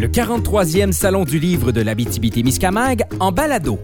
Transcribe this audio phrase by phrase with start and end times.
[0.00, 3.80] le 43e Salon du livre de l'Abitibi-Témiscamingue en balado.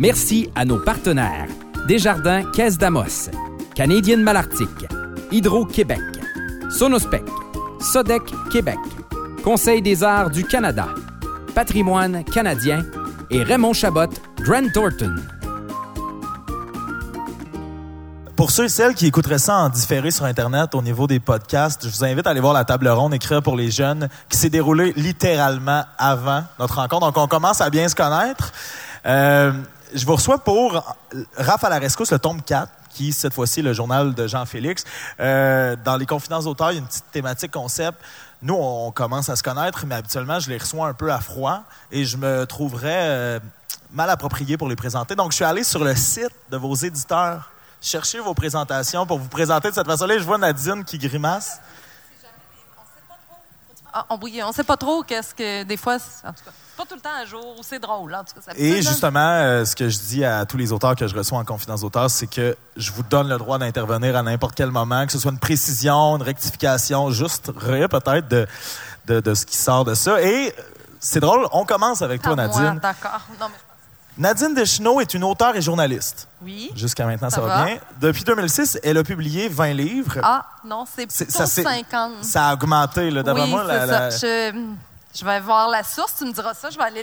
[0.00, 1.46] Merci à nos partenaires
[1.86, 3.30] Desjardins Caisse d'Amos,
[3.76, 4.68] Canadienne Malartic,
[5.30, 6.00] Hydro-Québec,
[6.68, 7.22] Sonospec,
[7.80, 8.78] Sodec Québec,
[9.44, 10.88] Conseil des arts du Canada,
[11.54, 12.84] Patrimoine canadien
[13.30, 14.10] et Raymond Chabot,
[14.40, 15.14] Grant Thornton.
[18.36, 21.88] Pour ceux et celles qui écouteraient ça en différé sur Internet au niveau des podcasts,
[21.88, 24.50] je vous invite à aller voir la table ronde écrire pour les jeunes qui s'est
[24.50, 27.06] déroulée littéralement avant notre rencontre.
[27.06, 28.52] Donc, on commence à bien se connaître.
[29.06, 29.52] Euh,
[29.94, 30.84] je vous reçois pour
[31.38, 34.84] Raph à le tome 4 qui, cette fois-ci, le journal de Jean-Félix.
[35.18, 37.96] Euh, dans les confidences d'auteur, il y a une petite thématique concept.
[38.42, 41.62] Nous, on commence à se connaître, mais habituellement, je les reçois un peu à froid
[41.90, 43.40] et je me trouverais euh,
[43.92, 45.14] mal approprié pour les présenter.
[45.14, 47.50] Donc, je suis allé sur le site de vos éditeurs
[47.86, 50.18] chercher vos présentations pour vous présenter de cette façon-là.
[50.18, 51.60] Je vois Nadine qui grimace.
[53.92, 56.96] Ah, on ne sait pas trop qu'est-ce que des fois, en tout cas, pas tout
[56.96, 58.14] le temps à jour, c'est drôle.
[58.14, 60.94] En tout cas, ça Et justement, euh, ce que je dis à tous les auteurs
[60.94, 64.22] que je reçois en confidence d'auteur, c'est que je vous donne le droit d'intervenir à
[64.22, 68.46] n'importe quel moment, que ce soit une précision, une rectification, juste peut-être de,
[69.06, 70.20] de, ce qui sort de ça.
[70.20, 70.62] Et euh,
[71.00, 72.78] c'est drôle, on commence avec toi, Nadine.
[72.82, 73.22] D'accord.
[74.18, 76.28] Nadine Deschenaux est une auteure et journaliste.
[76.42, 76.70] Oui.
[76.74, 77.78] Jusqu'à maintenant, ça, va, bien.
[78.00, 80.18] Depuis 2006, elle a publié 20 livres.
[80.22, 82.24] Ah, non, c'est plutôt ça, 50.
[82.24, 83.64] Ça a augmenté, là, d'après oui, moi.
[83.64, 84.26] La, ça.
[85.14, 87.02] Je, vais voir la source, tu me diras ça, je vais aller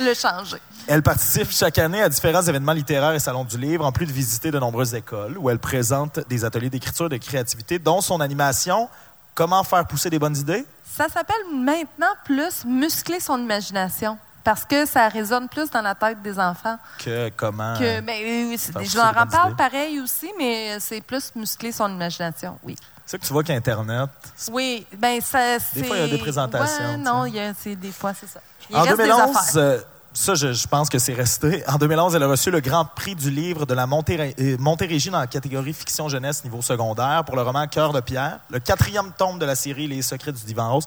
[0.00, 0.58] le, changer.
[0.86, 4.12] Elle participe chaque année à différents événements littéraires et salons du livre, en plus de
[4.12, 8.20] visiter de nombreuses écoles où elle présente des ateliers d'écriture et de créativité, dont son
[8.20, 8.88] animation
[9.36, 10.64] Comment faire pousser des bonnes idées.
[10.82, 14.16] Ça s'appelle maintenant plus Muscler son imagination
[14.46, 16.78] parce que ça résonne plus dans la tête des enfants.
[17.04, 17.74] Que comment?
[17.76, 22.76] Que, ben, je leur en parle pareil aussi, mais c'est plus muscler son imagination, oui.
[23.04, 24.08] C'est que tu vois qu'Internet.
[24.52, 25.80] Oui, ben ça, c'est.
[25.80, 26.90] Des fois, il y a des présentations.
[26.90, 28.38] Ouais, non, il y a, des fois, c'est ça.
[28.72, 29.80] en 2011, euh,
[30.12, 31.64] ça, je, pense que c'est resté.
[31.66, 35.18] En 2011, elle a reçu le Grand Prix du livre de la euh, Montérégie dans
[35.18, 39.40] la catégorie fiction jeunesse niveau secondaire pour le roman Cœur de pierre, le quatrième tome
[39.40, 40.86] de la série Les secrets du divan rose.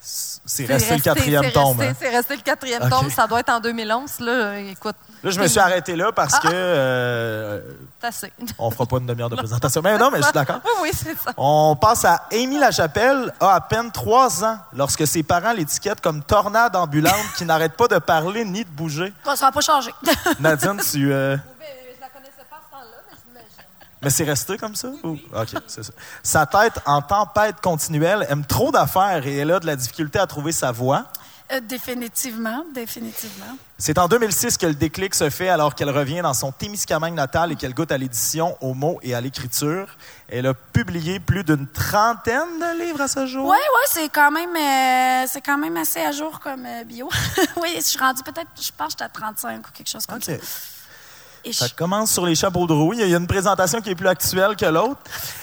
[0.00, 1.80] C'est resté, le quatrième tome.
[1.80, 1.92] Hein.
[1.98, 3.10] C'est resté le quatrième tome.
[3.10, 4.20] Ça doit être en 2011.
[4.20, 4.94] Là, écoute.
[5.22, 6.48] Là, je me suis arrêté là parce ah, que.
[6.52, 7.60] Euh,
[8.02, 8.32] assez.
[8.58, 9.82] on fera pas une demi-heure de présentation.
[9.82, 10.60] Mais non, mais je suis d'accord.
[10.82, 11.32] Oui, c'est ça.
[11.36, 16.22] On passe à Amy Lachapelle, a à peine trois ans, lorsque ses parents l'étiquettent comme
[16.22, 19.12] tornade ambulante qui n'arrête pas de parler ni de bouger.
[19.24, 19.92] Ça va pas changer.
[20.38, 21.12] Nadine, tu.
[21.12, 21.36] Euh,
[24.02, 24.88] mais c'est resté comme ça?
[25.02, 25.92] OK, c'est ça.
[26.22, 30.26] Sa tête en tempête continuelle aime trop d'affaires et elle a de la difficulté à
[30.26, 31.04] trouver sa voix.
[31.50, 33.56] Euh, définitivement, définitivement.
[33.78, 37.52] C'est en 2006 que le déclic se fait alors qu'elle revient dans son Témiscamingue natal
[37.52, 39.88] et qu'elle goûte à l'édition, aux mots et à l'écriture.
[40.28, 43.48] Elle a publié plus d'une trentaine de livres à ce jour.
[43.48, 47.08] Oui, oui, c'est quand même, euh, c'est quand même assez à jour comme euh, bio.
[47.62, 50.32] oui, je suis rendue peut-être, je pense, à 35 ou quelque chose comme ça.
[51.52, 52.92] Ça commence sur les chapeaux de roue.
[52.94, 55.00] Il y a une présentation qui est plus actuelle que l'autre.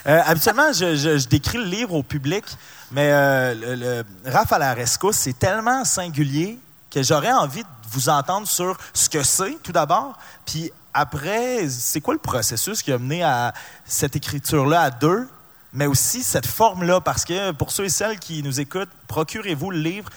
[0.08, 2.44] Euh, habituellement, je, décris le livre au public,
[2.92, 6.60] mais euh, le, Raph à la rescousse, c'est tellement singulier
[6.92, 12.00] que j'aurais envie de vous entendre sur ce que c'est, tout d'abord, puis après, c'est
[12.00, 15.28] quoi le processus qui a mené à cette écriture-là à deux,
[15.74, 19.80] mais aussi cette forme-là, parce que pour ceux et celles qui nous écoutent, procurez-vous le
[19.80, 20.10] livre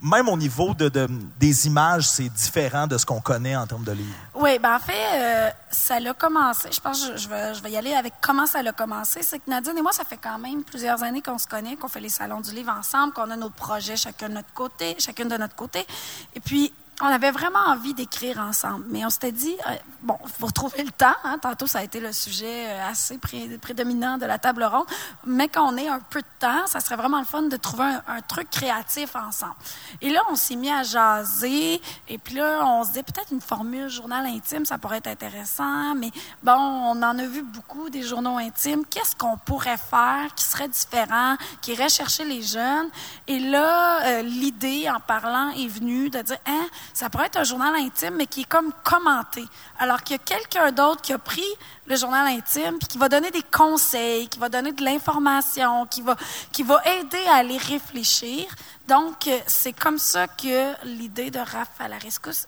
[0.00, 1.08] même au niveau de,
[1.38, 4.14] des images, c'est différent de ce qu'on connaît en termes de livres.
[4.34, 6.68] Oui, ben en fait, euh, ça l'a commencé.
[6.70, 9.22] Je pense que je, vais, je vais y aller avec comment ça a commencé.
[9.22, 11.88] C'est que Nadine et moi, ça fait quand même plusieurs années qu'on se connaît, qu'on
[11.88, 15.28] fait les salons du livre ensemble, qu'on a nos projets chacun de notre côté, chacune
[15.28, 15.86] de notre côté.
[16.34, 20.30] Et puis, on avait vraiment envie d'écrire ensemble, mais on s'était dit, euh, bon, il
[20.30, 21.14] faut trouver le temps.
[21.24, 23.18] Hein, tantôt, ça a été le sujet euh, assez
[23.60, 24.86] prédominant de la table ronde.
[25.26, 27.84] Mais quand on ait un peu de temps, ça serait vraiment le fun de trouver
[27.84, 29.56] un, truc créatif ensemble.
[30.00, 31.82] Et là, on s'est mis à jaser.
[32.08, 35.94] Et puis là, on se dit peut-être une formule journal intime, ça pourrait être intéressant.
[35.96, 36.10] Mais
[36.42, 38.84] bon, on en a vu beaucoup des journaux intimes.
[38.86, 42.88] Qu'est-ce qu'on pourrait faire qui serait différent, qui irait chercher les jeunes?
[43.26, 47.44] Et là, euh, l'idée, en parlant, est venue de dire, hein, ça pourrait être un
[47.44, 49.44] journal intime, mais qui est comme commenté.
[49.78, 51.46] Alors qu'il y a quelqu'un d'autre qui a pris
[51.86, 56.02] le journal intime, puis qui va donner des conseils, qui va donner de l'information, qui
[56.02, 56.16] va,
[56.52, 58.46] qui va aider à aller réfléchir.
[58.88, 61.88] Donc, euh, c'est comme ça que l'idée de Raph à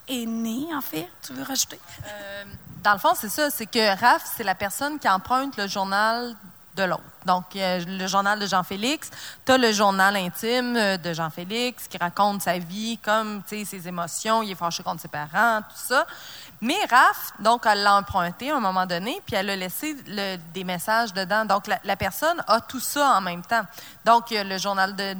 [0.08, 1.08] est née, en fait.
[1.22, 1.80] Tu veux rajouter?
[2.06, 2.44] Euh,
[2.82, 3.50] dans le fond, c'est ça.
[3.50, 6.36] C'est que Raph, c'est la personne qui emprunte le journal
[6.76, 7.02] de l'autre.
[7.28, 9.10] Donc, le journal de Jean-Félix,
[9.44, 14.42] tu as le journal intime euh, de Jean-Félix qui raconte sa vie, comme, ses émotions,
[14.42, 16.06] il est fâché contre ses parents, tout ça.
[16.62, 19.94] Mais Raph, donc, elle l'a emprunté à un moment donné, puis elle a laissé
[20.54, 21.44] des messages dedans.
[21.44, 23.66] Donc, la, personne a tout ça en même temps.
[24.06, 25.14] Donc, le journal de,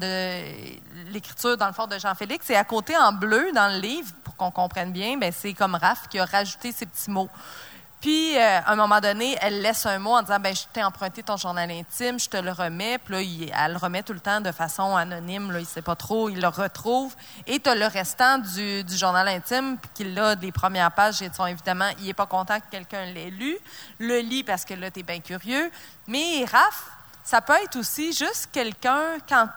[1.12, 2.48] l'écriture, dans le fond, de Jean-Félix.
[2.48, 5.74] Et à côté, en bleu, dans le livre, pour qu'on comprenne bien, ben, c'est comme
[5.74, 7.28] Raph qui a rajouté ces petits mots.
[8.00, 10.84] Puis, euh, à un moment donné, elle laisse un mot en disant ben, Je t'ai
[10.84, 12.98] emprunté ton journal intime, je te le remets.
[12.98, 15.82] Puis là, elle le remet tout le temps de façon anonyme, là, il ne sait
[15.82, 17.16] pas trop, il le retrouve.
[17.46, 21.22] Et tu as le restant du, journal intime, puis qu'il a des premières pages.
[21.22, 23.56] Et, évidemment, il n'est pas content que quelqu'un l'ait lu.
[23.98, 25.70] Le lit parce que là, tu es bien curieux.
[26.06, 26.90] Mais Raph,
[27.28, 29.50] ça peut être aussi juste quelqu'un, quand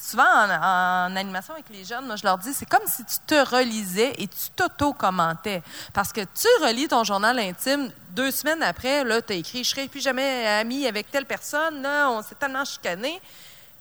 [0.00, 3.48] souvent en, animation avec les jeunes, moi je leur dis, c'est comme si tu te
[3.48, 5.62] relisais et tu t'auto-commentais.
[5.92, 9.70] Parce que tu relis ton journal intime, deux semaines après, là, tu as écrit, je
[9.70, 13.20] serai plus jamais ami avec telle personne, on s'est tellement chicané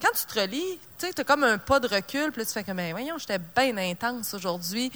[0.01, 2.51] quand tu te relis, tu sais, as comme un pas de recul, puis là, tu
[2.51, 4.91] fais comme, ben, voyons, j'étais bien intense aujourd'hui.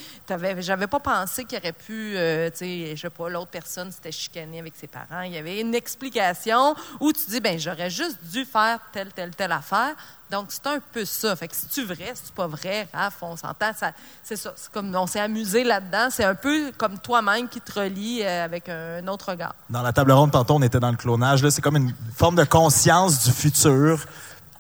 [0.60, 4.12] J'avais pas pensé qu'il aurait pu, euh, tu sais, je sais pas, l'autre personne s'était
[4.12, 5.22] chicanée avec ses parents.
[5.22, 9.36] Il y avait une explication où tu dis, ben, j'aurais juste dû faire telle, telle,
[9.36, 9.96] telle affaire.
[10.32, 11.36] Donc, c'est un peu ça.
[11.36, 13.72] Fait que si tu vrai, si tu pas vrai, Raph, on s'entend,
[14.24, 14.54] c'est ça.
[14.56, 16.08] C'est comme, on s'est amusé là-dedans.
[16.10, 19.54] C'est un peu comme toi-même qui te relie euh, avec un autre regard.
[19.70, 21.48] Dans la table ronde, tantôt, on était dans le clonage.
[21.50, 24.06] C'est comme une forme de conscience du futur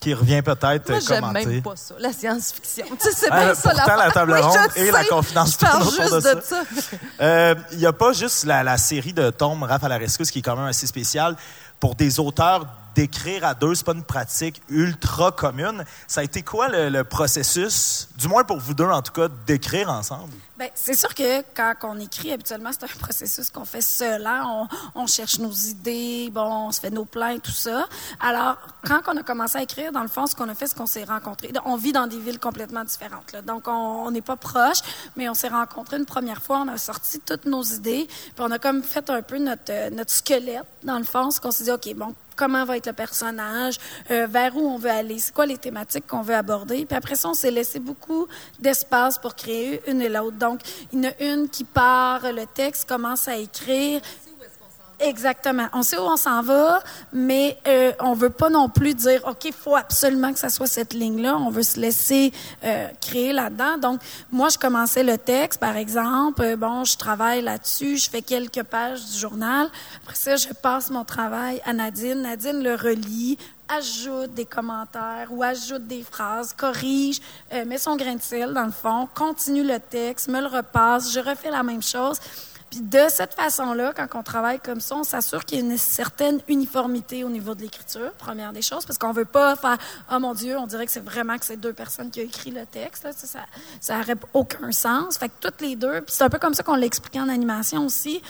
[0.05, 2.85] qui revient peut-être Moi, j'aime même pas ça, la science-fiction.
[2.99, 5.83] Tu sais, c'est ah, bien ça, la, la table ronde et la confidence je parle
[5.83, 6.63] juste de, ça.
[7.21, 10.39] Euh, il n'y a pas juste la, série de tomes Raph à la rescousse qui
[10.39, 11.35] est quand même assez spéciale.
[11.85, 12.65] Pour des auteurs
[12.95, 15.83] d'écrire à deux, c'est pas une pratique ultra commune.
[16.07, 19.91] Ça a été quoi le, processus, du moins pour vous deux en tout cas, d'écrire
[19.91, 20.33] ensemble?
[20.57, 24.25] Bien, c'est sûr que quand on écrit, habituellement, c'est un processus qu'on fait seul.
[24.25, 24.67] Hein.
[24.95, 27.87] On, cherche nos idées, bon, on se fait nos plans tout ça.
[28.21, 28.55] Alors,
[28.87, 30.85] quand on a commencé à écrire, dans le fond, ce qu'on a fait, c'est qu'on
[30.85, 31.51] s'est rencontrés.
[31.65, 33.35] On vit dans des villes complètement différentes.
[33.45, 34.79] Donc, on n'est pas proches,
[35.17, 36.59] mais on s'est rencontrés une première fois.
[36.59, 39.89] On a sorti toutes nos idées, puis on a comme fait un peu notre, euh,
[39.89, 41.31] notre squelette, dans le fond.
[41.31, 43.77] Ce qu'on s'est dit, OK, bon, comment va être le personnage,
[44.11, 46.85] euh, vers où on veut aller, c'est quoi les thématiques qu'on veut aborder.
[46.85, 48.27] Puis après ça, on s'est laissé beaucoup
[48.59, 50.37] d'espace pour créer une et l'autre.
[50.37, 50.61] Donc,
[50.93, 54.01] il y en a une qui part, le texte commence à écrire,
[54.99, 55.67] Exactement.
[55.73, 56.81] On sait où on s'en va,
[57.11, 60.93] mais euh, on veut pas non plus dire OK, faut absolument que ça soit cette
[60.93, 61.37] ligne-là.
[61.37, 62.31] On veut se laisser
[62.63, 63.77] euh, créer là-dedans.
[63.77, 64.01] Donc,
[64.31, 66.41] moi, je commençais le texte, par exemple.
[66.41, 69.67] Euh, bon, je travaille là-dessus, je fais quelques pages du journal.
[70.03, 72.21] Après ça, je passe mon travail à Nadine.
[72.21, 73.37] Nadine le relit,
[73.67, 77.19] ajoute des commentaires ou ajoute des phrases, corrige,
[77.53, 81.11] euh, met son grain de sel dans le fond, continue le texte, me le repasse,
[81.11, 82.17] je refais la même chose.
[82.69, 85.77] Puis de cette façon-là, quand on travaille comme ça, on s'assure qu'il y a une
[85.77, 89.77] certaine uniformité au niveau de l'écriture, première des choses, parce qu'on veut pas faire
[90.11, 92.51] «Oh mon Dieu, on dirait que c'est vraiment que c'est deux personnes qui ont écrit
[92.51, 93.07] le texte.
[93.13, 93.39] Ça,
[93.79, 93.95] ça
[94.33, 97.21] aucun sens.» Fait que toutes les deux, puis c'est un peu comme ça qu'on l'expliquait
[97.21, 98.21] en animation aussi,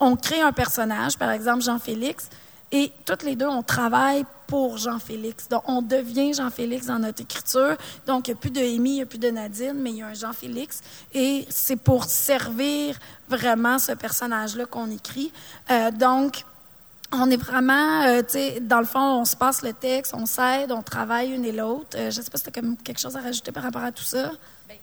[0.00, 2.28] on crée un personnage, par exemple Jean-Félix,
[2.72, 5.48] et toutes les deux, on travaille pour Jean-Félix.
[5.48, 7.76] Donc, on devient Jean-Félix dans notre écriture.
[8.06, 9.96] Donc, il n'y a plus de Amy, il n'y a plus de Nadine, mais il
[9.96, 10.80] y a un Jean-Félix.
[11.12, 12.98] Et c'est pour servir
[13.28, 15.30] vraiment ce personnage-là qu'on écrit.
[15.70, 16.44] Euh, donc,
[17.12, 20.24] on est vraiment, euh, tu sais, dans le fond, on se passe le texte, on
[20.24, 21.96] s'aide, on travaille une et l'autre.
[21.96, 23.92] Euh, je ne sais pas si tu as quelque chose à rajouter par rapport à
[23.92, 24.32] tout ça.
[24.66, 24.78] Ben,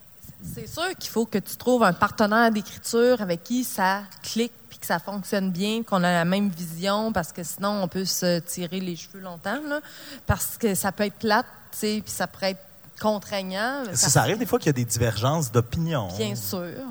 [0.54, 4.86] c'est sûr qu'il faut que tu trouves un partenaire d'écriture avec qui ça clique que
[4.86, 8.80] ça fonctionne bien, qu'on a la même vision, parce que sinon, on peut se tirer
[8.80, 9.82] les cheveux longtemps, là,
[10.26, 12.66] parce que ça peut être plate, tu sais, puis ça pourrait être
[13.00, 13.84] contraignant.
[13.94, 16.08] Ça, ça arrive des fois qu'il y a des divergences d'opinion?
[16.18, 16.86] Bien sûr.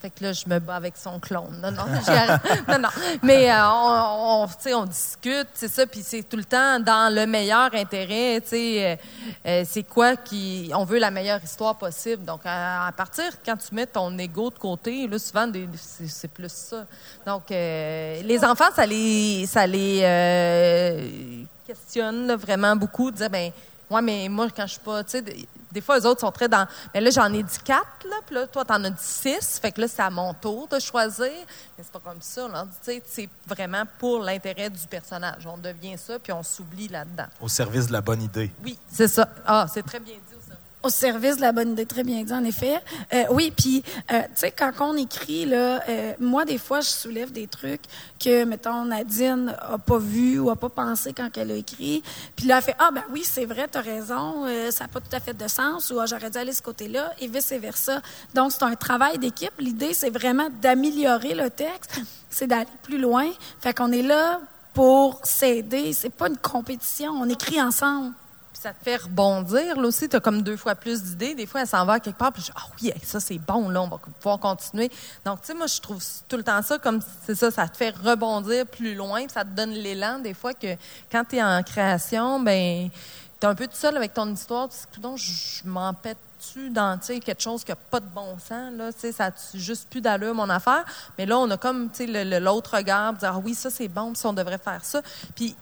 [0.00, 1.60] Fait que là, je me bats avec son clone.
[1.62, 1.84] Non, non,
[2.78, 2.88] non.
[3.22, 7.74] Mais euh, on, on, discute, c'est ça, puis c'est tout le temps dans le meilleur
[7.74, 8.96] intérêt, euh,
[9.46, 10.70] euh, c'est quoi qui...
[10.74, 12.24] On veut la meilleure histoire possible.
[12.24, 16.86] Donc, à, partir, quand tu mets ton ego de côté, là, souvent, c'est plus ça.
[17.26, 23.52] Donc, les enfants, ça les, ça les questionne vraiment beaucoup, dire, ben,
[23.90, 25.02] ouais, mais moi, quand je suis pas,
[25.70, 26.66] des fois, eux autres sont très dans.
[26.92, 29.58] Mais là, j'en ai dit quatre, là, puis là, toi, t'en as dit six.
[29.60, 31.30] Fait que là, c'est à mon tour de choisir.
[31.76, 32.64] Mais c'est pas comme ça, là.
[32.64, 35.46] Tu sais, c'est vraiment pour l'intérêt du personnage.
[35.46, 37.26] On devient ça, puis on s'oublie là-dedans.
[37.40, 38.50] Au service de la bonne idée.
[38.64, 39.28] Oui, c'est ça.
[39.46, 40.39] Ah, c'est très bien dit
[40.82, 42.80] au service de la bonne idée, très bien dit, en effet.
[43.12, 43.82] Euh, oui, puis,
[44.12, 47.82] euh, tu sais, quand on écrit, là, euh, moi, des fois, je soulève des trucs
[48.18, 52.02] que, mettons, Nadine a pas vu ou a pas pensé quand elle a écrit.
[52.36, 55.00] Puis là, elle fait, ah, ben oui, c'est vrai, tu as raison, ça n'a pas
[55.00, 58.00] tout à fait de sens, ou ah, j'aurais dû aller ce côté-là, et vice-versa.
[58.34, 59.52] Donc, c'est un travail d'équipe.
[59.58, 63.28] L'idée, c'est vraiment d'améliorer le texte, c'est d'aller plus loin.
[63.60, 64.40] Fait qu'on est là
[64.72, 65.92] pour s'aider.
[65.92, 67.12] C'est pas une compétition.
[67.12, 68.12] On écrit ensemble.
[68.60, 70.06] Ça te fait rebondir, là aussi.
[70.06, 71.34] Tu as comme deux fois plus d'idées.
[71.34, 73.80] Des fois, elle s'en va quelque part, puis je ah oui, ça c'est bon, là,
[73.80, 74.90] on va pouvoir continuer.
[75.24, 77.78] Donc, tu sais, moi, je trouve tout le temps ça comme, c'est ça, ça te
[77.78, 80.76] fait rebondir plus loin, puis ça te donne l'élan, des fois, que
[81.10, 82.90] quand tu es en création, ben
[83.40, 84.68] tu es un peu tout seul avec ton histoire.
[84.68, 86.18] Tu dis, donc, je m'empête
[86.52, 90.02] tu dans quelque chose qui n'a pas de bon sens, là, ça n'a juste plus
[90.02, 90.84] d'allure, mon affaire?
[91.16, 94.34] Mais là, on a comme l'autre regard, dire ah oui, ça c'est bon, puis on
[94.34, 95.00] devrait faire ça.
[95.34, 95.56] Puis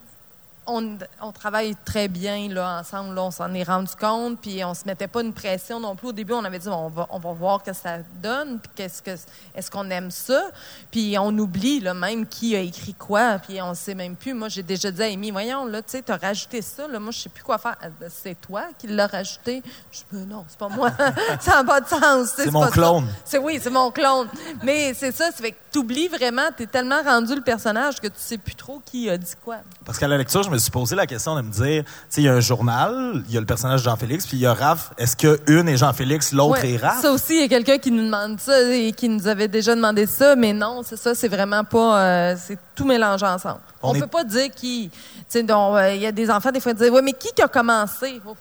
[0.68, 3.14] on, travaille très bien là, ensemble.
[3.14, 6.08] Là, on s'en est rendu compte, puis on se mettait pas une pression non plus.
[6.08, 8.70] Au début, on avait dit on va, on va voir ce que ça donne, puis
[8.74, 9.10] qu'est-ce que
[9.54, 10.50] est-ce qu'on aime ça?
[10.90, 14.34] Puis on oublie là, même qui a écrit quoi, puis on sait même plus.
[14.34, 17.10] Moi, j'ai déjà dit à Amy, voyons, là, tu sais, as rajouté ça, là, moi,
[17.12, 17.76] je sais plus quoi faire.
[18.10, 19.62] C'est toi qui l'as rajouté?
[19.90, 20.90] Je dis, non, c'est pas moi.
[21.40, 22.32] ça n'a pas de sens.
[22.36, 23.06] C'est mon clone.
[23.24, 24.28] C'est oui, c'est mon clone.
[24.62, 28.00] Mais c'est ça, c'est fait que tu oublies vraiment, tu es tellement rendu le personnage
[28.00, 29.58] que tu sais plus trop qui a dit quoi.
[29.84, 32.20] Parce qu'à la lecture, je me suis posé la question de me dire, tu sais,
[32.22, 34.46] il y a un journal, il y a le personnage de Jean-Félix, puis il y
[34.46, 34.92] a Raph.
[34.98, 37.02] Est-ce que une est Jean-Félix, l'autre est Raph?
[37.02, 39.74] Ça aussi, il y a quelqu'un qui nous demande ça et qui nous avait déjà
[39.74, 43.60] demandé ça, mais non, c'est ça, c'est vraiment pas, euh, c'est tout mélangé ensemble.
[43.82, 44.98] On, ne peut pas dire qui, tu
[45.28, 47.42] sais, euh, il y a des enfants des fois qui disent, ouais, mais qui qui
[47.42, 48.20] a commencé?
[48.26, 48.34] Oh,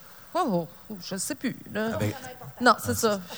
[0.45, 1.55] oh, oh, je ne sais plus.
[1.73, 1.89] Là.
[1.93, 2.11] Ah ben,
[2.61, 3.19] non, c'est ça.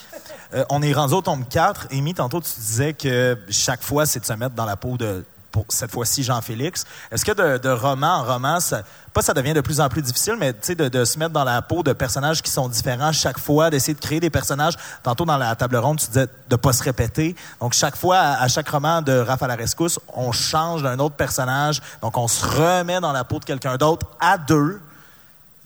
[0.56, 1.90] Euh, on est rendu au tome 4.
[1.92, 5.24] Amy, tantôt, tu disais que chaque fois, c'est de se mettre dans la peau de,
[5.52, 6.86] pour cette fois-ci Jean-Félix.
[7.12, 8.82] Est-ce que de, de, roman en roman, ça,
[9.14, 11.62] pas ça devient de plus en plus difficile, mais de, de se mettre dans la
[11.62, 14.76] peau de personnages qui sont différents chaque fois, d'essayer de créer des personnages.
[15.04, 17.36] Tantôt dans la table ronde, tu disais de pas se répéter.
[17.60, 21.16] Donc chaque fois, à, chaque roman de Raph à la rescousse, on change d'un autre
[21.16, 21.82] personnage.
[22.02, 24.82] Donc on se remet dans la peau de quelqu'un d'autre à deux.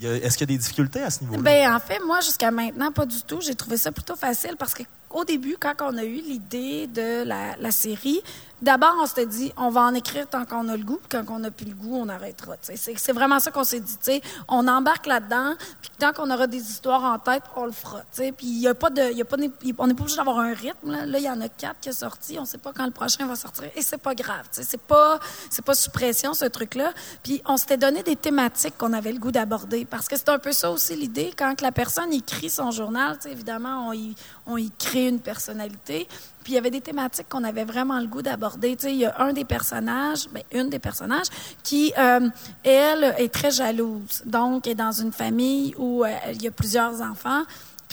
[0.04, 1.42] Est-ce qu'il y a des difficultés à ce niveau-là?
[1.42, 3.40] Ben, en fait, moi, jusqu'à maintenant, pas du tout.
[3.42, 7.24] J'ai trouvé ça plutôt facile parce que au début, quand on a eu l'idée de
[7.24, 8.22] la série,
[8.64, 11.40] D'abord, on s'était dit, on va en écrire tant qu'on a le goût, quand on
[11.40, 12.56] n'a plus le goût, on arrêtera.
[12.62, 14.22] C'est vraiment ça qu'on s'est dit.
[14.48, 18.04] On embarque là-dedans, puis tant qu'on aura des histoires en tête, on le fera.
[18.16, 20.92] Puis y a pas de, y a pas, on n'est pas obligé d'avoir un rythme.
[20.92, 22.38] Là, il y en a quatre qui sont sortis.
[22.38, 24.48] On ne sait pas quand le prochain va sortir, et c'est pas grave.
[24.52, 26.94] C'est pas, c'est pas sous pression ce truc-là.
[27.22, 30.40] Puis on s'était donné des thématiques qu'on avait le goût d'aborder, parce que c'est un
[30.40, 31.34] peu ça aussi l'idée.
[31.38, 34.16] Quand la personne écrit son journal, évidemment, on y,
[34.46, 36.08] on y crée une personnalité.
[36.44, 38.76] Puis il y avait des thématiques qu'on avait vraiment le goût d'aborder.
[38.76, 41.28] Tu sais, il y a un des personnages, ben, une des personnages,
[41.64, 42.30] qui, euh,
[42.64, 44.24] elle, est très jalouse.
[44.26, 47.44] Donc, est dans une famille où euh, il y a plusieurs enfants.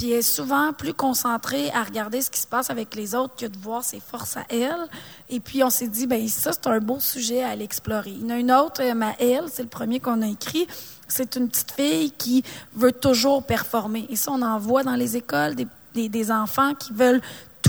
[0.00, 3.35] Puis elle est souvent plus concentrée à regarder ce qui se passe avec les autres
[3.37, 4.88] que de voir ses forces à elle.
[5.28, 8.11] Et puis on s'est dit, ben ça c'est un beau sujet à aller explorer.
[8.11, 10.66] Il y en a une autre, euh, elle, c'est le premier qu'on a écrit.
[11.07, 12.42] C'est une petite fille qui
[12.75, 14.07] veut toujours performer.
[14.09, 17.21] Et ça, on en voit dans les écoles des, des enfants qui veulent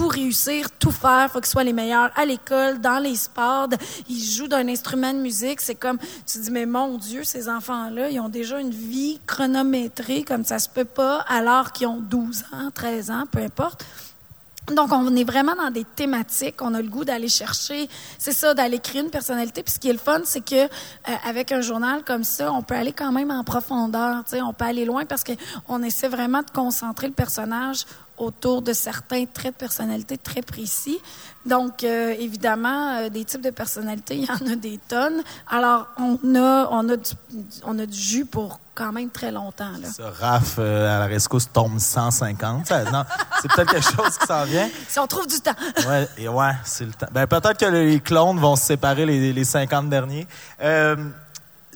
[0.02, 3.68] tout réussir, tout faire, faut qu'ils soient les meilleurs à l'école, dans les sports,
[4.10, 8.10] ils jouent d'un instrument de musique, c'est comme tu dis mais mon dieu, ces enfants-là,
[8.10, 12.46] ils ont déjà une vie chronométrée comme ça se peut pas alors qu'ils ont 12
[12.52, 13.86] ans, 13 ans, peu importe.
[14.68, 16.62] Donc, on est vraiment dans des thématiques.
[16.62, 19.64] On a le goût d'aller chercher, c'est ça, d'aller créer une personnalité.
[19.64, 20.68] Puis ce qui est le fun, c'est que euh,
[21.28, 24.24] avec un journal comme ça, on peut aller quand même en profondeur.
[24.24, 27.86] Tu sais, on peut aller loin parce qu'on essaie vraiment de concentrer le personnage
[28.22, 31.00] autour de certains traits de personnalité très précis.
[31.46, 35.24] Donc, euh, évidemment, euh, des types de personnalités, il y en a des tonnes.
[35.50, 37.12] Alors, on a, on a, du,
[37.64, 39.72] on a du jus pour quand même très longtemps.
[39.82, 39.90] Là.
[39.90, 42.70] Ça, RAF euh, à la rescousse tombe 150.
[42.94, 43.04] non,
[43.42, 44.70] c'est peut-être quelque chose qui s'en vient.
[44.88, 45.56] Si on trouve du temps.
[45.90, 47.08] ouais, et ouais, c'est le temps.
[47.12, 50.28] Ben, peut-être que les clones vont se séparer les, les 50 derniers.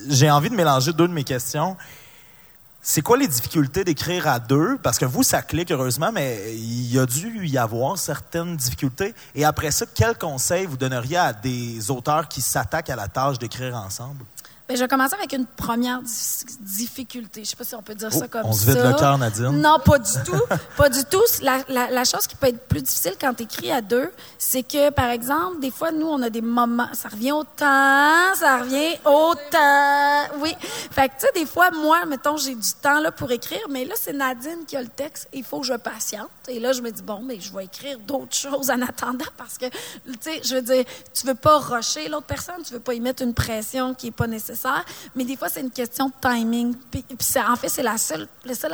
[0.07, 1.75] J'ai envie de mélanger deux de mes questions.
[2.87, 4.77] C'est quoi les difficultés d'écrire à deux?
[4.77, 9.15] Parce que vous, ça clique heureusement, mais il y a dû y avoir certaines difficultés.
[9.33, 13.39] Et après ça, quel conseil vous donneriez à des auteurs qui s'attaquent à la tâche
[13.39, 14.23] d'écrire ensemble?
[14.67, 16.01] Ben, je vais commencer avec une première
[16.59, 17.43] difficulté.
[17.43, 18.49] Je sais pas si on peut dire ça oh, comme ça.
[18.49, 19.61] On se vide le cœur, Nadine.
[19.61, 20.41] Non, pas du tout.
[20.75, 21.21] pas du tout.
[21.43, 24.63] La, la, la, chose qui peut être plus difficile quand tu écris à deux, c'est
[24.63, 26.89] que, par exemple, des fois, nous, on a des moments.
[26.93, 30.39] Ça revient au temps, ça revient au temps.
[30.39, 30.55] Oui.
[30.89, 33.85] Fait que, tu sais, des fois, moi, mettons, j'ai du temps là pour écrire, mais
[33.85, 35.29] là, c'est Nadine qui a le texte.
[35.31, 36.29] Il faut que je patiente.
[36.47, 39.59] Et là, je me dis, bon, mais je vais écrire d'autres choses en attendant parce
[39.59, 42.95] que, tu sais, je veux dire, tu veux pas rusher l'autre personne, tu veux pas
[42.95, 44.54] y mettre une pression qui est pas nécessaire
[45.15, 46.75] mais des fois, c'est une question de timing.
[47.47, 48.73] En fait, c'est la seule, le seul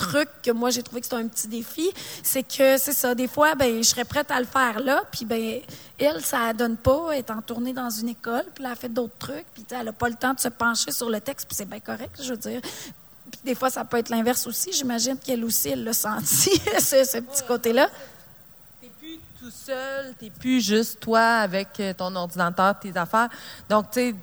[0.00, 1.90] truc que moi, j'ai trouvé que c'était un petit défi,
[2.22, 5.26] c'est que, c'est ça, des fois, ben, je serais prête à le faire là, puis
[5.26, 5.60] ben,
[5.98, 8.88] elle, ça donne pas, elle est en tournée dans une école, puis elle a fait
[8.88, 11.56] d'autres trucs, puis elle n'a pas le temps de se pencher sur le texte, puis
[11.56, 12.60] c'est bien correct, je veux dire.
[13.30, 14.72] Puis des fois, ça peut être l'inverse aussi.
[14.72, 17.88] J'imagine qu'elle aussi, elle l'a senti, ce, petit côté-là
[18.98, 23.30] plus tout seul, t'es plus juste toi avec ton ordinateur, tes affaires.
[23.68, 24.14] Donc, tu sais,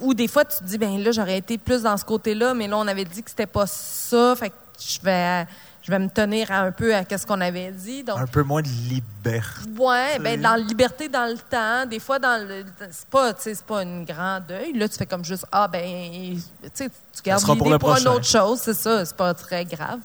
[0.00, 2.68] ou des fois, tu te dis, ben là, j'aurais été plus dans ce côté-là, mais
[2.68, 4.34] là, on avait dit que c'était pas ça.
[4.36, 5.46] Fait que je vais,
[5.82, 8.02] je vais me tenir un peu à ce qu'on avait dit.
[8.02, 9.70] Donc, Un peu moins de liberté.
[9.78, 13.42] Ouais, ben dans la liberté dans le temps, des fois dans le c'est pas tu
[13.42, 16.88] sais c'est pas une grande deuil, là tu fais comme juste ah ben tu sais
[16.88, 18.10] tu gardes pour l'idée pour, une prochain.
[18.12, 20.00] autre chose, c'est ça, c'est pas très grave.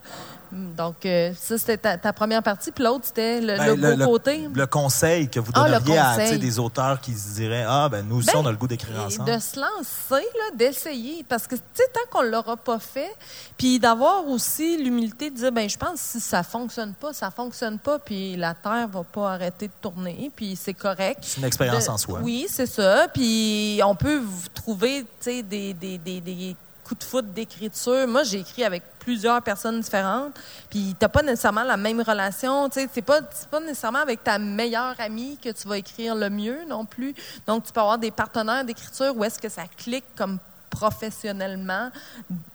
[0.52, 4.12] Donc euh, ça c'était ta, ta première partie, puis l'autre c'était le, Ben, le beau
[4.12, 4.48] côté.
[4.54, 8.06] le conseil que vous Ah, le donneriez à des auteurs qui se diraient Ah, ben
[8.08, 9.32] nous aussi, Ben, on a le goût d'écrire ensemble.
[9.34, 11.24] De se lancer, là, d'essayer.
[11.28, 13.14] Parce que, tu sais, tant qu'on ne l'aura pas fait,
[13.58, 17.32] puis d'avoir aussi l'humilité de dire, ben je pense que si ça fonctionne pas, ça
[17.32, 21.20] fonctionne pas, puis la Terre va pas arrêter de tourner, puis c'est correct.
[21.22, 22.20] C'est une expérience De- en soi.
[22.22, 23.08] Oui, c'est ça.
[23.14, 28.06] Puis on peut vous trouver, tu sais, des, des, des, des coups de foot d'écriture.
[28.08, 30.34] Moi, j'ai écrit avec plusieurs personnes différentes.
[30.70, 32.70] Puis t'as pas nécessairement la même relation.
[32.70, 36.30] Tu sais, c'est pas, pas nécessairement avec ta meilleure amie que tu vas écrire le
[36.30, 37.14] mieux non plus.
[37.48, 40.38] Donc, tu peux avoir des partenaires d'écriture où est-ce que ça clique comme
[40.70, 41.92] professionnellement,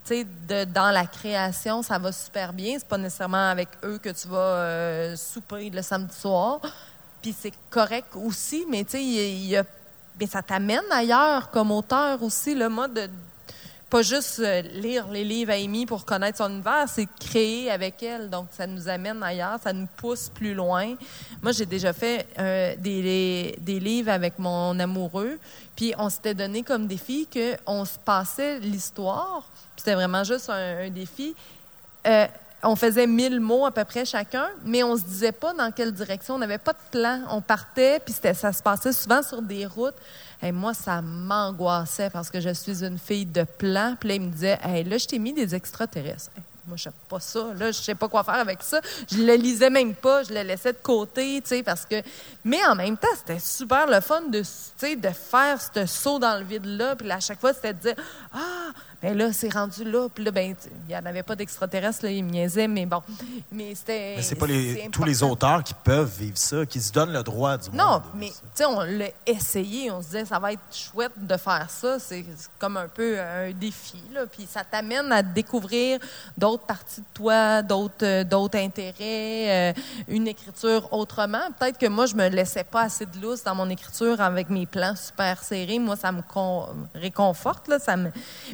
[0.06, 2.76] tu sais, dans la création, ça va super bien.
[2.78, 6.60] C'est pas nécessairement avec eux que tu vas euh, souper le samedi soir.
[7.20, 9.60] Puis c'est correct aussi, mais tu sais, y
[10.18, 13.10] mais ça t'amène ailleurs comme auteur aussi, le mode de
[13.88, 18.02] pas juste euh, lire les livres à Amy pour connaître son univers, c'est créer avec
[18.02, 18.28] elle.
[18.28, 20.96] Donc, ça nous amène ailleurs, ça nous pousse plus loin.
[21.40, 25.38] Moi, j'ai déjà fait euh, des, livres avec mon amoureux,
[25.76, 30.90] puis on s'était donné comme défi qu'on se passait l'histoire, c'était vraiment juste un, un
[30.90, 31.34] défi.
[32.06, 32.26] Euh,
[32.62, 35.92] on faisait 1000 mots à peu près chacun, mais on se disait pas dans quelle
[35.92, 36.34] direction.
[36.34, 37.20] On n'avait pas de plan.
[37.30, 39.94] On partait, puis ça se passait souvent sur des routes.
[40.42, 43.94] Et moi, ça m'angoissait parce que je suis une fille de plan.
[43.98, 46.30] Puis là, il me disait, là, je t'ai mis des extraterrestres.
[46.66, 47.46] Moi, je sais pas ça.
[47.56, 48.80] Là, je sais pas quoi faire avec ça.
[49.08, 50.24] Je le lisais même pas.
[50.24, 52.02] Je le laissais de côté, tu parce que.
[52.44, 56.44] Mais en même temps, c'était super le fun de, de faire ce saut dans le
[56.44, 56.96] vide-là.
[56.96, 57.94] Puis là, à chaque fois, c'était de dire,
[58.34, 58.72] ah,
[59.02, 60.08] ben là, c'est rendu là.
[60.12, 63.02] Puis là, ben, il n'y en avait pas d'extraterrestres, là, ils me niaisaient, mais bon.
[63.52, 64.14] Mais c'était.
[64.16, 67.22] Mais c'est pas les, tous les auteurs qui peuvent vivre ça, qui se donnent le
[67.22, 68.02] droit du Non, monde.
[68.14, 69.90] mais tu sais, on l'a essayé.
[69.90, 71.98] On se disait, ça va être chouette de faire ça.
[71.98, 74.02] C'est c'est comme un peu un défi.
[74.12, 74.26] Là.
[74.26, 75.98] Puis ça t'amène à découvrir
[76.36, 81.40] d'autres parties de toi, d'autres euh, d'autres intérêts, euh, une écriture autrement.
[81.58, 84.66] Peut-être que moi, je me laissais pas assez de lousse dans mon écriture avec mes
[84.66, 85.78] plans super serrés.
[85.78, 87.68] Moi, ça me con- réconforte.
[87.68, 88.10] Là, ça me...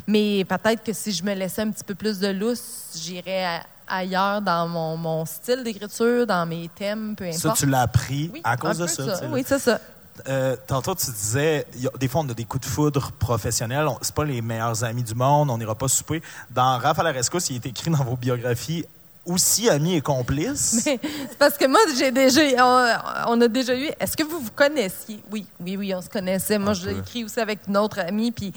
[0.07, 3.62] Mais peut-être que si je me laissais un petit peu plus de lousse, j'irais à-
[3.88, 7.59] ailleurs dans mon, mon style d'écriture, dans mes thèmes, peu Ça, importe.
[7.61, 9.20] tu l'as appris Oui, à cause de ça.
[9.31, 9.81] Oui, c'est ça.
[10.28, 13.12] Euh, tantôt, tu disais, il y a- des fois, on a des coups de foudre
[13.12, 13.87] professionnels.
[13.88, 15.50] On- C'est pas les meilleurs amis du monde.
[15.50, 16.22] On n'ira pas souper.
[16.50, 18.85] Dans Raphaël Arescos, il est écrit dans vos biographies
[19.24, 20.82] aussi amis et complices.
[20.85, 23.88] Mais c'est parce que moi, j'ai déjà, on, on a déjà eu.
[24.00, 25.22] Est-ce que vous vous connaissiez?
[25.30, 26.58] Oui, oui, oui, on se connaissait.
[26.58, 28.52] Moi, l'ai écrit aussi avec une autre amie, puis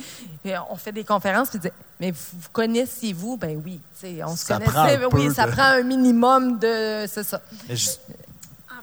[0.47, 3.37] euh, on fait des conférences, puis disait, mais vous, vous connaissiez-vous?
[3.37, 3.79] Ben oui,
[4.25, 5.05] on se Ça connaissait.
[5.13, 7.41] oui, ça prend un minimum de, c'est ça.
[7.69, 7.89] Mais je-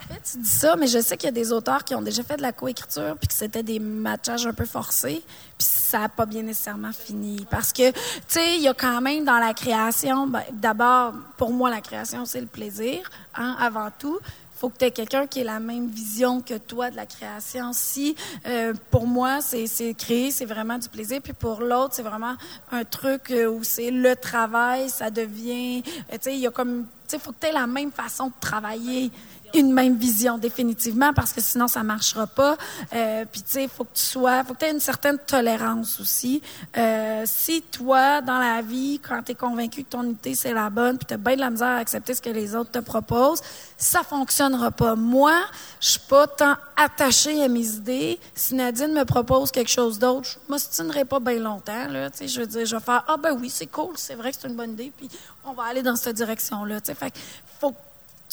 [0.02, 2.02] En fait, tu dis ça, mais je sais qu'il y a des auteurs qui ont
[2.02, 5.22] déjà fait de la coécriture puis que c'était des matchages un peu forcés,
[5.58, 7.46] puis ça n'a pas bien nécessairement fini.
[7.50, 11.52] Parce que, tu sais, il y a quand même dans la création, ben, d'abord, pour
[11.52, 14.18] moi, la création, c'est le plaisir, hein, avant tout.
[14.54, 17.72] faut que tu aies quelqu'un qui ait la même vision que toi de la création.
[17.72, 18.14] Si,
[18.46, 22.34] euh, pour moi, c'est c'est créer, c'est vraiment du plaisir, puis pour l'autre, c'est vraiment
[22.70, 26.50] un truc euh, où c'est le travail, ça devient, euh, tu sais, il y a
[26.50, 29.10] comme, tu sais, faut que tu aies la même façon de travailler
[29.54, 32.56] une même vision définitivement parce que sinon ça marchera pas.
[32.92, 36.00] Euh, puis tu sais, faut que tu sois, faut que tu aies une certaine tolérance
[36.00, 36.42] aussi.
[36.76, 40.70] Euh, si toi dans la vie, quand tu es convaincu que ton idée c'est la
[40.70, 42.78] bonne, puis tu as bien de la misère à accepter ce que les autres te
[42.78, 43.42] proposent,
[43.76, 44.94] ça fonctionnera pas.
[44.94, 45.34] Moi,
[45.80, 48.18] je suis pas tant attachée à mes idées.
[48.34, 52.28] Si Nadine me propose quelque chose d'autre, je m'ostinerai pas bien longtemps là, tu sais,
[52.28, 54.48] je veux dire, je vais faire ah ben oui, c'est cool, c'est vrai que c'est
[54.48, 55.08] une bonne idée, puis
[55.44, 57.12] on va aller dans cette direction là, tu sais.
[57.60, 57.74] Faut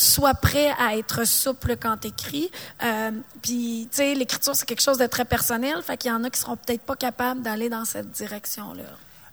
[0.05, 2.51] sois prêt à être souple quand tu écris.
[3.41, 5.81] Puis, tu sais, l'écriture, c'est quelque chose de très personnel.
[5.83, 8.83] Fait qu'il y en a qui seront peut-être pas capables d'aller dans cette direction-là.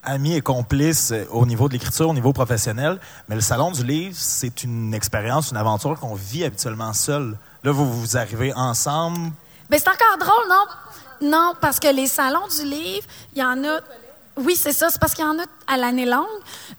[0.03, 2.99] amis et complices euh, au niveau de l'écriture, au niveau professionnel.
[3.29, 7.37] Mais le Salon du Livre, c'est une expérience, une aventure qu'on vit habituellement seul.
[7.65, 9.33] Là, vous, vous arrivez ensemble.
[9.69, 11.29] Ben, c'est encore drôle, non?
[11.31, 13.81] Non, parce que les salons du livre, il y en a.
[14.37, 14.89] Oui, c'est ça.
[14.91, 16.25] C'est parce qu'il y en a à l'année longue.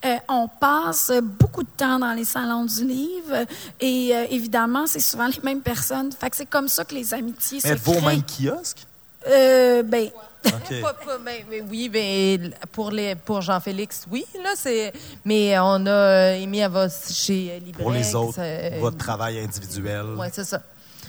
[0.06, 3.46] Euh, on passe beaucoup de temps dans les salons du livre
[3.80, 6.12] et euh, évidemment, c'est souvent les mêmes personnes.
[6.12, 8.06] Fait que c'est comme ça que les amitiés Mais se vos créent.
[8.06, 8.86] mêmes kiosques?
[9.28, 10.10] Euh, ben,
[10.46, 10.82] OK.
[10.82, 14.24] Pas- pas- ben, oui, ben, pour, les, pour Jean-Félix, oui.
[14.42, 14.94] Là, c'est,
[15.26, 17.82] mais on a Amy, elle va chez Librex.
[17.84, 20.06] Pour les autres, euh, votre travail individuel.
[20.18, 20.62] Oui, c'est ça.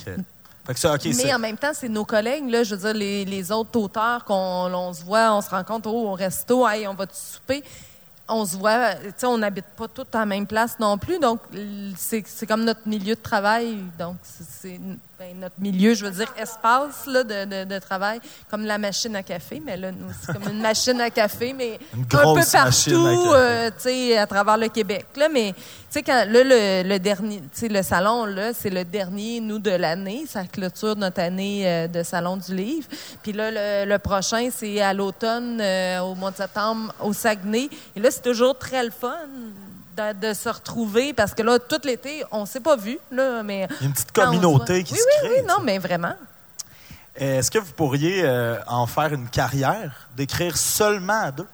[0.06, 0.14] OK.
[0.68, 2.92] Fait que ça, OK, Mais en même temps, c'est nos collègues, là, je veux dire,
[2.92, 6.92] les, les autres auteurs qu'on on se voit, on se rencontre au resto, hey, on
[6.92, 7.64] va te souper.
[8.28, 11.18] On se voit, tu sais, on n'habite pas tous à la même place non plus,
[11.18, 11.40] donc
[11.96, 13.78] c'est comme notre milieu de travail.
[13.98, 14.78] Donc, c'est
[15.18, 19.16] ben, notre milieu, je veux dire, espace là, de, de, de travail, comme la machine
[19.16, 22.18] à café, mais là, nous, c'est comme une machine à café, mais Une un peu
[22.18, 22.92] à partout, café.
[22.94, 25.06] euh, tu sais, à travers le Québec.
[25.16, 28.70] Là, mais tu sais, quand là, le, le dernier, tu sais, le salon, là, c'est
[28.70, 30.24] le dernier, nous, de l'année.
[30.28, 32.86] Ça clôture notre année euh, de salon du livre.
[33.22, 37.68] Puis là, le, le prochain, c'est à l'automne, euh, au mois de septembre, au Saguenay.
[37.96, 39.16] Et là, c'est toujours très le fun.
[39.98, 43.66] De, de se retrouver parce que là tout l'été on s'est pas vu là mais
[43.68, 45.78] Il y a une petite communauté qui oui, se oui, crée, oui tu non mais
[45.78, 46.14] vraiment.
[47.16, 51.48] Est-ce que vous pourriez euh, en faire une carrière, d'écrire seulement à deux?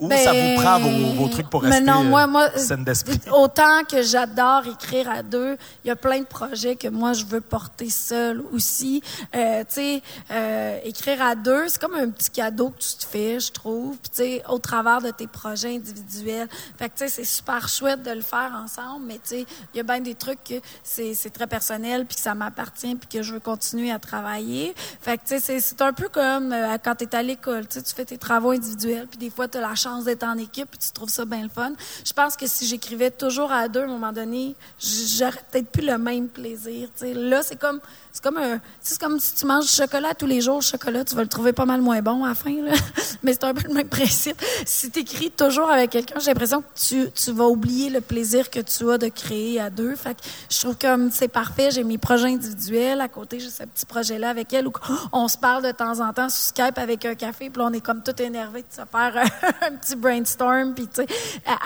[0.00, 2.50] Ou Ben, ça vous prend vos, vos trucs pour mais rester non, moi, euh, moi,
[2.56, 3.20] saine d'esprit?
[3.32, 7.24] Autant que j'adore écrire à deux, il y a plein de projets que moi je
[7.26, 9.02] veux porter seul aussi.
[9.36, 13.04] Euh, tu sais, euh, écrire à deux, c'est comme un petit cadeau que tu te
[13.04, 13.96] fais, je trouve.
[14.04, 16.48] Tu sais, au travers de tes projets individuels.
[16.78, 19.76] Fait que tu sais, c'est super chouette de le faire ensemble, mais tu sais, il
[19.76, 23.18] y a bien des trucs que c'est c'est très personnel puis que ça m'appartient puis
[23.18, 24.74] que je veux continuer à travailler.
[25.02, 27.66] Fait que tu sais, c'est- c'est un peu comme euh, quand tu es à l'école,
[27.68, 30.24] tu sais, tu fais tes travaux individuels puis des fois tu as la chance d'être
[30.24, 31.72] en équipe puis tu trouves ça bien le fun.
[32.04, 35.86] Je pense que si j'écrivais toujours à deux, à un moment donné, j'aurais peut-être plus
[35.86, 36.88] le même plaisir.
[36.96, 37.14] tu sais.
[37.14, 37.80] Là, c'est comme,
[38.12, 38.60] c'est comme un,
[39.00, 41.64] comme si tu manges du chocolat tous les jours, chocolat, tu vas le trouver pas
[41.64, 42.62] mal moins bon à la fin.
[42.62, 42.72] Là.
[43.22, 44.42] Mais c'est un peu le même principe.
[44.66, 48.50] Si tu écris toujours avec quelqu'un, j'ai l'impression que tu, tu vas oublier le plaisir
[48.50, 49.94] que tu as de créer à deux.
[49.94, 50.20] Fait que
[50.50, 51.70] je trouve comme c'est parfait.
[51.70, 54.72] J'ai mes projets individuels à côté, j'ai ce petit projet-là avec elle où
[55.12, 57.80] on se parle de temps en temps sur Skype avec un café, puis on est
[57.80, 59.24] comme tout énervé de se faire
[59.62, 60.74] un petit brainstorm.
[60.74, 60.88] Puis,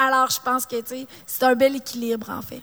[0.00, 0.76] alors, je pense que
[1.26, 2.62] c'est un bel équilibre, en fait.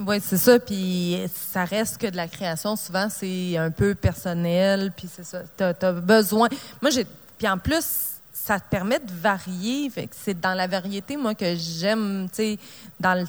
[0.00, 0.58] Oui, c'est ça.
[0.58, 2.76] Puis ça reste que de la création.
[2.76, 4.92] Souvent, c'est un peu personnel.
[4.96, 5.42] Puis c'est ça.
[5.56, 6.48] Tu as, besoin.
[6.80, 7.06] Moi, j'ai.
[7.38, 7.84] Puis en plus,
[8.32, 9.90] ça te permet de varier.
[10.12, 12.58] C'est dans la variété, moi, que j'aime, tu sais,
[13.00, 13.26] dans le.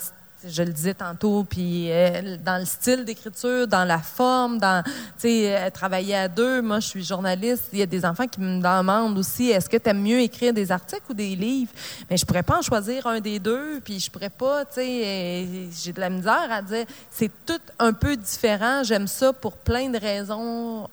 [0.48, 4.84] Je le disais tantôt, puis euh, dans le style d'écriture, dans la forme, dans,
[5.26, 6.62] euh, travailler à deux.
[6.62, 7.70] Moi, je suis journaliste.
[7.74, 10.54] Il y a des enfants qui me demandent aussi, est-ce que tu aimes mieux écrire
[10.54, 11.72] des articles ou des livres?
[12.10, 15.02] Mais je pourrais pas en choisir un des deux, puis je pourrais pas, tu sais,
[15.04, 18.84] euh, j'ai de la misère à dire, c'est tout un peu différent.
[18.84, 20.88] J'aime ça pour plein de raisons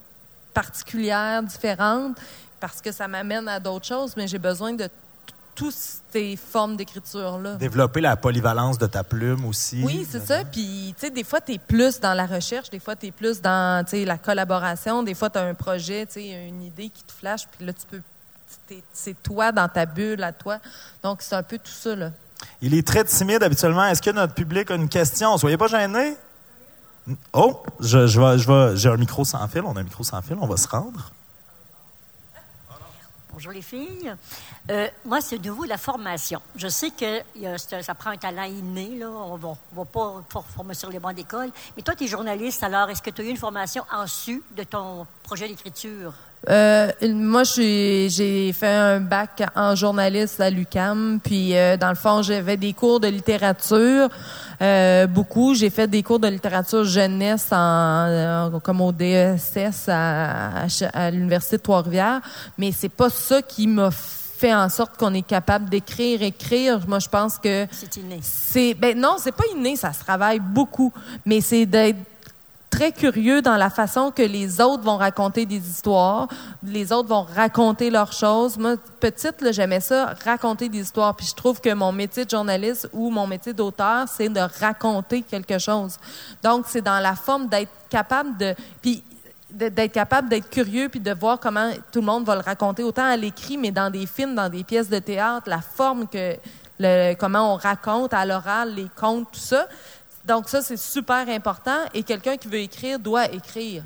[0.51, 2.17] particulières, différentes,
[2.59, 4.89] parce que ça m'amène à d'autres choses, mais j'ai besoin de
[5.55, 5.75] toutes
[6.11, 7.55] ces formes d'écriture-là.
[7.55, 9.81] Développer la polyvalence de ta plume aussi.
[9.83, 10.43] Oui, c'est ça.
[10.45, 13.11] Puis, tu sais, des fois, tu es plus dans la recherche, des fois, tu es
[13.11, 17.03] plus dans, la collaboration, des fois, tu as un projet, tu sais, une idée qui
[17.03, 18.01] te flash, puis là, tu peux.
[18.91, 20.59] C'est toi dans ta bulle à toi.
[21.01, 22.11] Donc, c'est un peu tout ça, là.
[22.61, 23.85] Il est très timide habituellement.
[23.85, 25.37] Est-ce que notre public a une question?
[25.37, 26.15] Soyez pas gênés.
[27.33, 29.61] Oh, je, je vais, je vais, j'ai un micro sans fil.
[29.65, 30.37] On a un micro sans fil.
[30.39, 31.11] On va se rendre.
[33.33, 34.13] Bonjour les filles.
[34.69, 36.39] Euh, moi, c'est de vous la formation.
[36.55, 39.03] Je sais que un- ça prend un talent inné.
[39.03, 41.49] On on va pas for- former sur les bancs d'école.
[41.75, 44.43] Mais toi, tu es journaliste, alors est-ce que tu as eu une formation en su
[44.55, 46.13] de ton projet d'écriture?
[46.49, 52.21] Euh, moi, j'ai fait un bac en journaliste à l'UCAM, puis euh, dans le fond,
[52.21, 54.09] j'avais des cours de littérature,
[54.61, 55.53] euh, beaucoup.
[55.55, 57.55] J'ai fait des cours de littérature jeunesse en,
[58.09, 62.19] euh, comme au DSS à, à Ch- à l'université de Trois-Rivières,
[62.57, 66.79] mais c'est pas ça qui m'a fait en sorte qu'on est capable d'écrire, écrire.
[66.89, 68.19] Moi, je pense que C'est inné.
[68.21, 70.91] c'est ben non, c'est pas inné, ça se travaille beaucoup,
[71.25, 71.99] mais c'est d'être
[72.73, 76.27] très curieux dans la façon que les autres vont raconter des histoires,
[76.63, 78.57] les autres vont raconter leurs choses.
[78.57, 81.15] Moi, petite, j'aimais ça, raconter des histoires.
[81.15, 85.21] Puis je trouve que mon métier de journaliste ou mon métier d'auteur, c'est de raconter
[85.21, 85.97] quelque chose.
[86.41, 88.55] Donc, c'est dans la forme d'être capable de...
[88.81, 89.03] Puis
[89.51, 93.05] d'être capable d'être curieux puis de voir comment tout le monde va le raconter autant
[93.05, 96.35] à l'écrit mais dans des films dans des pièces de théâtre la forme que
[97.19, 99.67] comment on raconte à l'oral les contes tout ça
[100.25, 103.83] donc ça c'est super important et quelqu'un qui veut écrire doit écrire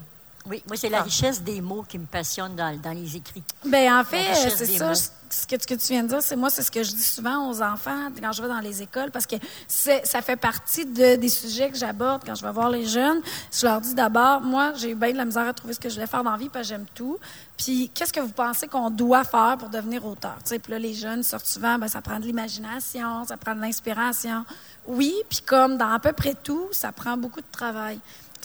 [0.50, 1.04] Oui, moi, c'est la Ah.
[1.04, 3.44] richesse des mots qui me passionne dans, dans les écrits.
[3.66, 4.94] Ben en fait, richesse c'est ça.
[5.30, 7.04] Ce que, ce que tu viens de dire, c'est moi, c'est ce que je dis
[7.04, 9.36] souvent aux enfants quand je vais dans les écoles, parce que
[9.68, 13.20] ça fait partie de- des sujets que j'aborde quand je vais voir les jeunes.
[13.52, 15.90] Je leur dis d'abord, moi, j'ai eu bien de la misère à trouver ce que
[15.90, 17.18] je voulais faire dans la vie, parce que j'aime tout.
[17.58, 20.38] Puis, qu'est-ce que vous pensez qu'on doit faire pour devenir auteur?
[20.44, 23.54] Tu sais, puis là, les jeunes sortent souvent, ben, ça prend de l'imagination, ça prend
[23.54, 24.46] de l'inspiration.
[24.86, 28.00] Oui, puis comme dans à peu près tout, ça prend beaucoup de travail.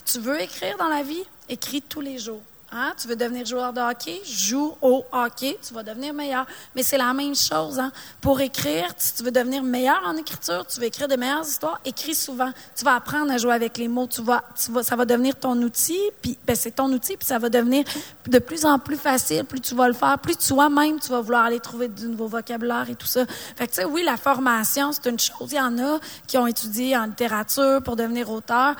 [0.05, 1.23] Tu veux écrire dans la vie?
[1.49, 2.41] Écris tous les jours
[2.75, 2.93] Hein?
[2.99, 4.19] Tu veux devenir joueur de hockey?
[4.25, 6.47] Joue au hockey, tu vas devenir meilleur.
[6.75, 7.77] Mais c'est la même chose.
[7.77, 7.91] Hein?
[8.19, 11.79] Pour écrire, si tu veux devenir meilleur en écriture, tu veux écrire de meilleures histoires,
[11.85, 12.51] écris souvent.
[12.75, 14.09] Tu vas apprendre à jouer avec les mots.
[14.09, 17.83] Ça va devenir ton outil, puis ben, c'est ton outil, puis ça va devenir
[18.25, 19.43] de plus en plus facile.
[19.43, 22.89] Plus tu vas le faire, plus toi-même, tu vas vouloir aller trouver du nouveau vocabulaire
[22.89, 23.23] et tout ça.
[23.55, 25.51] Fait que, tu sais, oui, la formation, c'est une chose.
[25.51, 28.75] Il y en a qui ont étudié en littérature pour devenir auteur.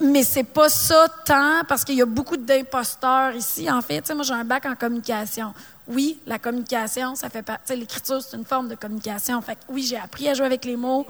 [0.00, 3.70] Mais c'est pas ça tant, parce qu'il y a beaucoup d'imposteurs ici.
[3.70, 5.52] En fait, moi, j'ai un bac en communication.
[5.88, 7.74] Oui, la communication, ça fait partie.
[7.74, 9.40] L'écriture, c'est une forme de communication.
[9.40, 11.06] Fait que, oui, j'ai appris à jouer avec les mots.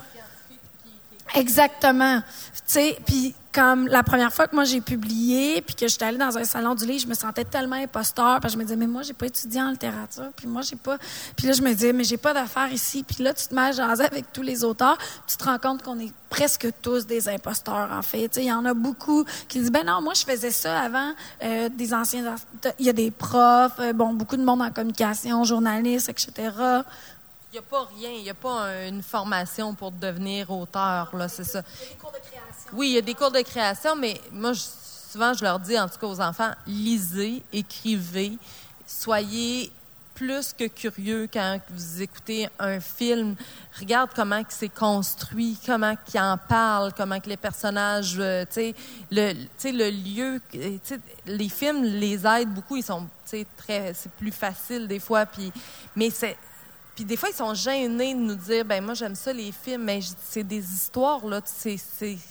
[1.34, 2.20] Exactement.
[2.20, 6.16] Tu sais, puis comme la première fois que moi j'ai publié, puis que j'étais allée
[6.18, 8.76] dans un salon du livre, je me sentais tellement imposteur, parce que je me disais
[8.76, 10.96] mais moi j'ai pas étudié en littérature, puis moi j'ai pas,
[11.36, 13.62] puis là je me disais mais j'ai pas d'affaires ici, puis là tu te mets
[13.62, 17.28] à jaser avec tous les auteurs, tu te rends compte qu'on est presque tous des
[17.28, 18.36] imposteurs en fait.
[18.36, 21.68] Il y en a beaucoup qui disent ben non moi je faisais ça avant, euh,
[21.68, 22.36] des anciens,
[22.78, 26.32] il y a des profs, euh, bon beaucoup de monde en communication, journalistes, etc.
[27.50, 31.16] Il n'y a pas rien, il n'y a pas un- une formation pour devenir auteur,
[31.16, 31.62] là, c'est ça.
[32.72, 35.88] Oui, il y a des cours de création, mais moi, souvent, je leur dis, en
[35.88, 38.36] tout cas aux enfants, lisez, écrivez,
[38.86, 39.72] soyez
[40.14, 43.36] plus que curieux quand vous écoutez un film.
[43.78, 48.74] Regarde comment c'est construit, comment qu'il en parle, comment que les personnages, euh, tu sais,
[49.12, 50.78] le, lieu, euh,
[51.24, 52.76] les films les aident beaucoup.
[52.76, 55.52] Ils sont, tu sais, très, c'est plus facile des fois, puis,
[55.94, 56.36] mais c'est,
[56.98, 59.84] puis des fois, ils sont gênés de nous dire, ben moi, j'aime ça, les films,
[59.84, 61.40] mais c'est des histoires, là.
[61.44, 61.78] C'est,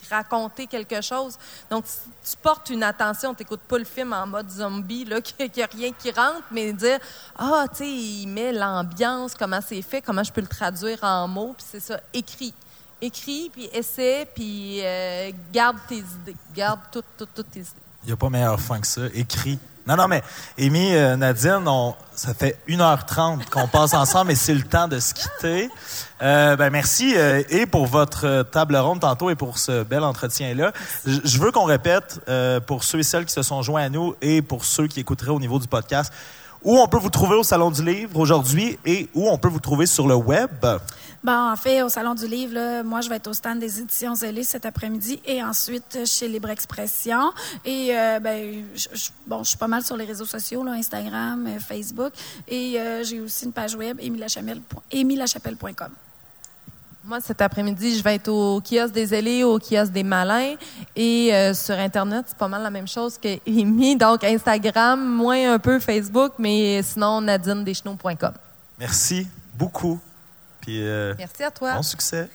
[0.10, 1.38] raconter quelque chose.
[1.72, 5.50] Donc, tu portes une attention, tu n'écoutes pas le film en mode zombie, là, qu'il
[5.56, 7.00] n'y a rien qui rentre, mais dire,
[7.38, 11.30] ah, tu sais, il met l'ambiance, comment c'est fait, comment je peux le traduire en
[11.30, 12.54] mots, puis c'est ça, écrit.
[13.02, 16.36] Écris, puis essaie, puis euh, garde tes idées.
[16.54, 17.70] Garde toutes, toutes, toutes tes idées.
[18.04, 19.04] Il n'y a pas meilleure fin que ça.
[19.14, 19.60] Écrit.
[19.88, 20.22] Non, non, mais
[20.60, 25.00] Amy, euh, Nadine, on, ça fait 1h30 qu'on passe ensemble et c'est le temps de
[25.00, 25.70] se quitter.
[26.22, 30.74] Euh, ben merci euh, et pour votre table ronde tantôt et pour ce bel entretien-là.
[31.06, 32.20] Je veux qu'on répète
[32.66, 35.32] pour ceux et celles qui se sont joints à nous et pour ceux qui écouteraient
[35.32, 36.12] au niveau du podcast
[36.64, 39.60] où on peut vous trouver au Salon du Livre aujourd'hui et où on peut vous
[39.62, 40.66] trouver sur le web?
[41.28, 43.82] Bon, en fait, au Salon du Livre, là, moi, je vais être au stand des
[43.82, 47.34] éditions Zélé cet après-midi et ensuite euh, chez Libre Expression.
[47.66, 50.72] Et, euh, ben, je, je- bon, je suis pas mal sur les réseaux sociaux, là,
[50.72, 52.14] Instagram, euh, Facebook.
[52.48, 55.90] Et euh, j'ai aussi une page web, emilachapelle.com.
[57.04, 60.56] Moi, cet après-midi, je vais être au kiosque des ailés, au kiosque des malins.
[60.96, 63.98] Et euh, sur Internet, c'est pas mal la même chose que Amy.
[63.98, 68.32] Donc, Instagram, moins un peu Facebook, mais sinon, nadinedeschenaux.com.
[68.80, 70.00] Merci beaucoup.
[70.68, 71.76] Puis euh, Merci à toi.
[71.76, 72.28] bon succès.